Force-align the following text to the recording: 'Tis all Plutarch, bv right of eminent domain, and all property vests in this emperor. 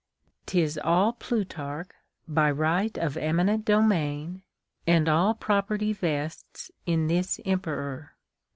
'Tis 0.47 0.79
all 0.83 1.13
Plutarch, 1.13 1.89
bv 2.27 2.57
right 2.57 2.97
of 2.97 3.17
eminent 3.17 3.63
domain, 3.63 4.41
and 4.87 5.07
all 5.07 5.35
property 5.35 5.93
vests 5.93 6.71
in 6.87 7.05
this 7.05 7.39
emperor. 7.45 8.15